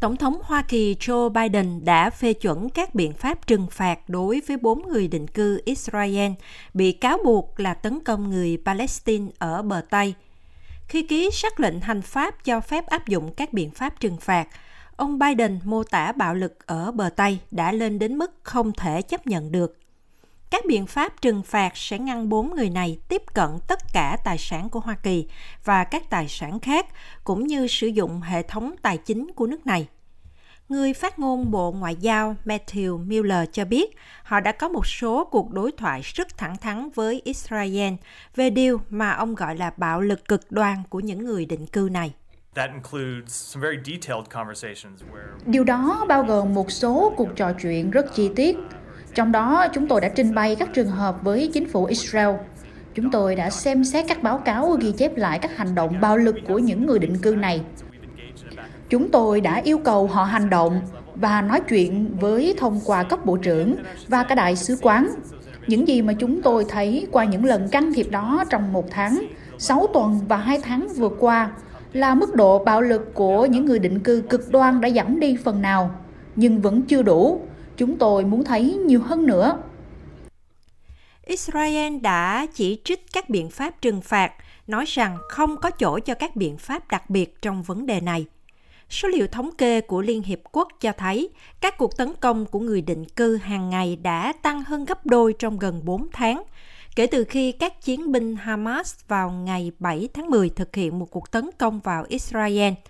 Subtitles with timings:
[0.00, 4.40] Tổng thống Hoa Kỳ Joe Biden đã phê chuẩn các biện pháp trừng phạt đối
[4.48, 6.32] với bốn người định cư Israel
[6.74, 10.14] bị cáo buộc là tấn công người Palestine ở bờ Tây.
[10.88, 14.48] Khi ký sắc lệnh hành pháp cho phép áp dụng các biện pháp trừng phạt,
[14.96, 19.02] ông Biden mô tả bạo lực ở bờ Tây đã lên đến mức không thể
[19.02, 19.78] chấp nhận được.
[20.50, 24.38] Các biện pháp trừng phạt sẽ ngăn bốn người này tiếp cận tất cả tài
[24.38, 25.26] sản của Hoa Kỳ
[25.64, 26.86] và các tài sản khác,
[27.24, 29.88] cũng như sử dụng hệ thống tài chính của nước này.
[30.68, 35.24] Người phát ngôn Bộ Ngoại giao Matthew Miller cho biết họ đã có một số
[35.24, 37.92] cuộc đối thoại rất thẳng thắn với Israel
[38.36, 41.88] về điều mà ông gọi là bạo lực cực đoan của những người định cư
[41.92, 42.12] này.
[45.46, 48.56] Điều đó bao gồm một số cuộc trò chuyện rất chi tiết
[49.14, 52.36] trong đó, chúng tôi đã trình bày các trường hợp với chính phủ Israel.
[52.94, 56.16] Chúng tôi đã xem xét các báo cáo ghi chép lại các hành động bạo
[56.16, 57.60] lực của những người định cư này.
[58.88, 60.80] Chúng tôi đã yêu cầu họ hành động
[61.14, 63.74] và nói chuyện với thông qua cấp bộ trưởng
[64.08, 65.08] và cả đại sứ quán.
[65.66, 69.26] Những gì mà chúng tôi thấy qua những lần can thiệp đó trong một tháng,
[69.58, 71.50] 6 tuần và 2 tháng vừa qua
[71.92, 75.36] là mức độ bạo lực của những người định cư cực đoan đã giảm đi
[75.44, 75.90] phần nào,
[76.36, 77.40] nhưng vẫn chưa đủ
[77.80, 79.58] Chúng tôi muốn thấy nhiều hơn nữa.
[81.26, 84.32] Israel đã chỉ trích các biện pháp trừng phạt,
[84.66, 88.26] nói rằng không có chỗ cho các biện pháp đặc biệt trong vấn đề này.
[88.90, 91.28] Số liệu thống kê của Liên Hiệp Quốc cho thấy
[91.60, 95.34] các cuộc tấn công của người định cư hàng ngày đã tăng hơn gấp đôi
[95.38, 96.42] trong gần 4 tháng,
[96.96, 101.10] kể từ khi các chiến binh Hamas vào ngày 7 tháng 10 thực hiện một
[101.10, 102.72] cuộc tấn công vào Israel–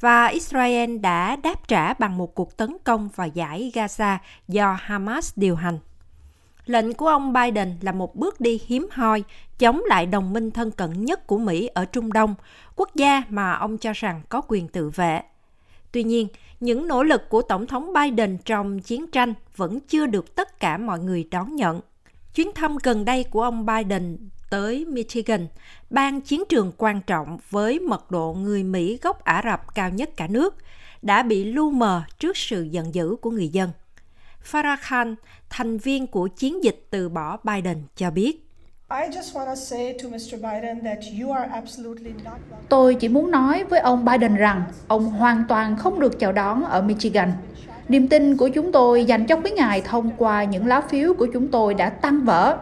[0.00, 4.18] và Israel đã đáp trả bằng một cuộc tấn công vào giải Gaza
[4.48, 5.78] do Hamas điều hành.
[6.66, 9.24] Lệnh của ông Biden là một bước đi hiếm hoi
[9.58, 12.34] chống lại đồng minh thân cận nhất của Mỹ ở Trung Đông,
[12.76, 15.20] quốc gia mà ông cho rằng có quyền tự vệ.
[15.92, 16.28] Tuy nhiên,
[16.60, 20.78] những nỗ lực của Tổng thống Biden trong chiến tranh vẫn chưa được tất cả
[20.78, 21.80] mọi người đón nhận.
[22.34, 24.18] Chuyến thăm gần đây của ông Biden
[24.50, 25.46] tới Michigan,
[25.90, 30.10] bang chiến trường quan trọng với mật độ người Mỹ gốc Ả Rập cao nhất
[30.16, 30.56] cả nước,
[31.02, 33.70] đã bị lu mờ trước sự giận dữ của người dân.
[34.50, 35.14] Farah Khan,
[35.50, 38.44] thành viên của chiến dịch từ bỏ Biden cho biết.
[42.68, 46.64] Tôi chỉ muốn nói với ông Biden rằng ông hoàn toàn không được chào đón
[46.64, 47.32] ở Michigan.
[47.88, 51.26] Niềm tin của chúng tôi dành cho quý ngài thông qua những lá phiếu của
[51.32, 52.58] chúng tôi đã tăng vỡ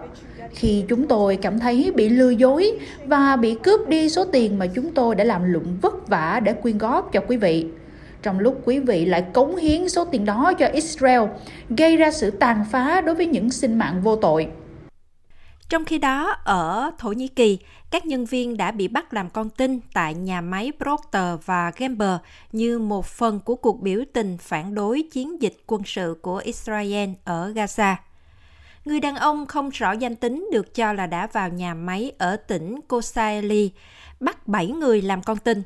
[0.57, 4.67] khi chúng tôi cảm thấy bị lừa dối và bị cướp đi số tiền mà
[4.67, 7.67] chúng tôi đã làm lụng vất vả để quyên góp cho quý vị
[8.27, 11.23] trong lúc quý vị lại cống hiến số tiền đó cho Israel,
[11.71, 14.49] gây ra sự tàn phá đối với những sinh mạng vô tội.
[15.69, 17.59] Trong khi đó, ở Thổ Nhĩ Kỳ,
[17.91, 22.19] các nhân viên đã bị bắt làm con tin tại nhà máy Procter và Gamble
[22.53, 27.11] như một phần của cuộc biểu tình phản đối chiến dịch quân sự của Israel
[27.25, 27.95] ở Gaza.
[28.87, 32.37] Người đàn ông không rõ danh tính được cho là đã vào nhà máy ở
[32.37, 33.71] tỉnh Kosaeli,
[34.21, 35.63] bắt 7 người làm con tin.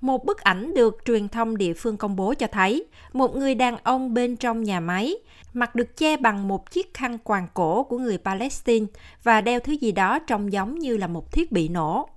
[0.00, 3.76] Một bức ảnh được truyền thông địa phương công bố cho thấy một người đàn
[3.82, 5.14] ông bên trong nhà máy,
[5.52, 8.86] mặt được che bằng một chiếc khăn quàng cổ của người Palestine
[9.22, 12.08] và đeo thứ gì đó trông giống như là một thiết bị nổ.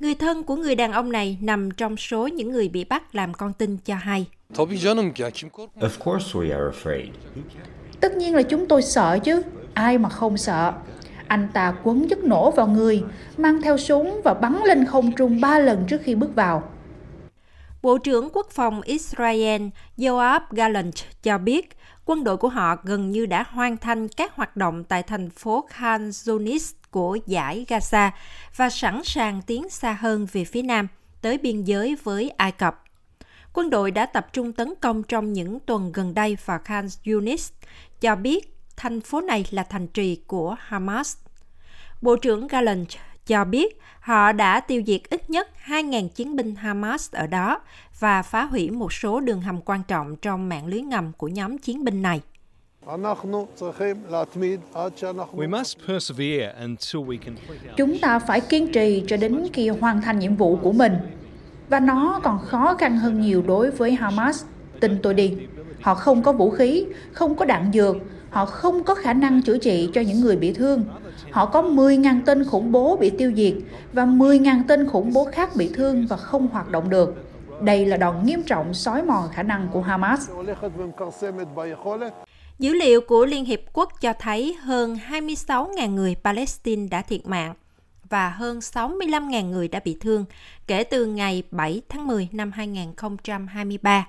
[0.00, 3.34] Người thân của người đàn ông này nằm trong số những người bị bắt làm
[3.34, 4.26] con tin cho hay.
[8.16, 9.42] Tất nhiên là chúng tôi sợ chứ,
[9.74, 10.72] ai mà không sợ.
[11.26, 13.02] Anh ta quấn chất nổ vào người,
[13.36, 16.62] mang theo súng và bắn lên không trung ba lần trước khi bước vào.
[17.82, 19.62] Bộ trưởng Quốc phòng Israel
[19.98, 24.56] Yoav Gallant cho biết quân đội của họ gần như đã hoàn thành các hoạt
[24.56, 28.10] động tại thành phố Khan Yunis của giải Gaza
[28.56, 30.88] và sẵn sàng tiến xa hơn về phía nam,
[31.22, 32.85] tới biên giới với Ai Cập.
[33.56, 37.52] Quân đội đã tập trung tấn công trong những tuần gần đây vào Khan Yunis,
[38.00, 41.16] cho biết thành phố này là thành trì của Hamas.
[42.02, 42.88] Bộ trưởng Gallant
[43.26, 47.60] cho biết họ đã tiêu diệt ít nhất 2.000 chiến binh Hamas ở đó
[48.00, 51.58] và phá hủy một số đường hầm quan trọng trong mạng lưới ngầm của nhóm
[51.58, 52.20] chiến binh này.
[57.76, 60.92] Chúng ta phải kiên trì cho đến khi hoàn thành nhiệm vụ của mình.
[61.68, 64.44] Và nó còn khó khăn hơn nhiều đối với Hamas.
[64.80, 65.36] Tin tôi đi,
[65.80, 67.96] họ không có vũ khí, không có đạn dược,
[68.30, 70.84] họ không có khả năng chữa trị cho những người bị thương.
[71.30, 73.54] Họ có 10.000 tên khủng bố bị tiêu diệt
[73.92, 77.14] và 10.000 tên khủng bố khác bị thương và không hoạt động được.
[77.60, 80.30] Đây là đòn nghiêm trọng xói mòn khả năng của Hamas.
[82.58, 87.54] Dữ liệu của Liên Hiệp Quốc cho thấy hơn 26.000 người Palestine đã thiệt mạng
[88.10, 90.24] và hơn 65.000 người đã bị thương
[90.66, 94.06] kể từ ngày 7 tháng 10 năm 2023.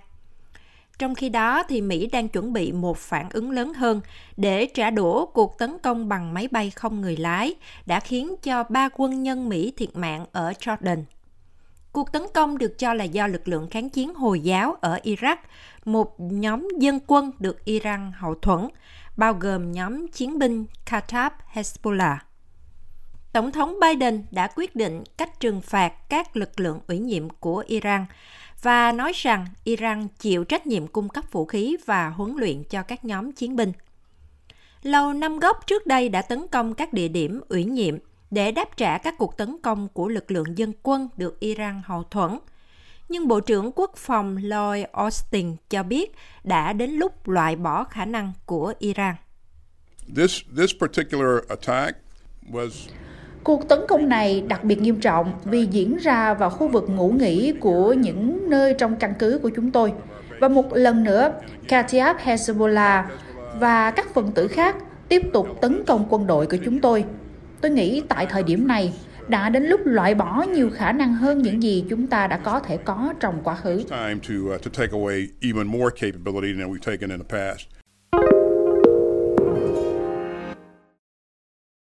[0.99, 4.01] Trong khi đó, thì Mỹ đang chuẩn bị một phản ứng lớn hơn
[4.38, 7.55] để trả đũa cuộc tấn công bằng máy bay không người lái
[7.85, 11.03] đã khiến cho ba quân nhân Mỹ thiệt mạng ở Jordan.
[11.91, 15.35] Cuộc tấn công được cho là do lực lượng kháng chiến Hồi giáo ở Iraq,
[15.85, 18.67] một nhóm dân quân được Iran hậu thuẫn,
[19.17, 22.26] bao gồm nhóm chiến binh Kataib Hezbollah.
[23.37, 27.63] Tổng thống Biden đã quyết định cách trừng phạt các lực lượng ủy nhiệm của
[27.67, 28.05] Iran
[28.61, 32.83] và nói rằng Iran chịu trách nhiệm cung cấp vũ khí và huấn luyện cho
[32.83, 33.71] các nhóm chiến binh.
[34.83, 37.97] Lầu Năm Góc trước đây đã tấn công các địa điểm ủy nhiệm
[38.31, 42.03] để đáp trả các cuộc tấn công của lực lượng dân quân được Iran hậu
[42.03, 42.39] thuẫn.
[43.09, 48.05] Nhưng Bộ trưởng Quốc phòng Lloyd Austin cho biết đã đến lúc loại bỏ khả
[48.05, 49.15] năng của Iran.
[50.15, 51.97] This, this particular attack
[52.51, 52.69] was
[53.47, 57.09] Cuộc tấn công này đặc biệt nghiêm trọng vì diễn ra vào khu vực ngủ
[57.09, 59.94] nghỉ của những nơi trong căn cứ của chúng tôi.
[60.39, 61.33] Và một lần nữa,
[61.67, 63.03] Katiab Hezbollah
[63.59, 64.75] và các phần tử khác
[65.09, 67.05] tiếp tục tấn công quân đội của chúng tôi.
[67.61, 68.94] Tôi nghĩ tại thời điểm này
[69.27, 72.59] đã đến lúc loại bỏ nhiều khả năng hơn những gì chúng ta đã có
[72.59, 73.83] thể có trong quá khứ.